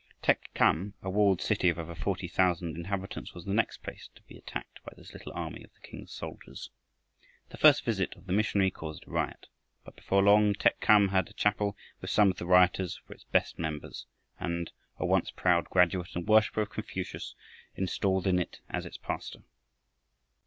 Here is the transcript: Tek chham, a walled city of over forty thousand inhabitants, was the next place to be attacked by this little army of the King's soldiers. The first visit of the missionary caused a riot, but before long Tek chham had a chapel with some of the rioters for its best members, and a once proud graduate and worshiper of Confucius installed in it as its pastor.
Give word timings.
Tek 0.23 0.49
chham, 0.55 0.95
a 1.03 1.11
walled 1.11 1.43
city 1.43 1.69
of 1.69 1.77
over 1.77 1.93
forty 1.93 2.27
thousand 2.27 2.75
inhabitants, 2.75 3.35
was 3.35 3.45
the 3.45 3.53
next 3.53 3.83
place 3.83 4.09
to 4.15 4.23
be 4.23 4.35
attacked 4.35 4.83
by 4.83 4.91
this 4.97 5.13
little 5.13 5.31
army 5.33 5.63
of 5.63 5.69
the 5.75 5.87
King's 5.87 6.11
soldiers. 6.11 6.71
The 7.49 7.57
first 7.57 7.85
visit 7.85 8.15
of 8.15 8.25
the 8.25 8.33
missionary 8.33 8.71
caused 8.71 9.07
a 9.07 9.11
riot, 9.11 9.45
but 9.85 9.95
before 9.95 10.23
long 10.23 10.55
Tek 10.55 10.81
chham 10.83 11.09
had 11.09 11.27
a 11.29 11.33
chapel 11.33 11.77
with 12.01 12.09
some 12.09 12.31
of 12.31 12.37
the 12.37 12.47
rioters 12.47 12.97
for 13.05 13.13
its 13.13 13.25
best 13.25 13.59
members, 13.59 14.07
and 14.39 14.71
a 14.97 15.05
once 15.05 15.29
proud 15.29 15.65
graduate 15.65 16.15
and 16.15 16.27
worshiper 16.27 16.61
of 16.63 16.71
Confucius 16.71 17.35
installed 17.75 18.25
in 18.25 18.39
it 18.39 18.59
as 18.71 18.87
its 18.87 18.97
pastor. 18.97 19.43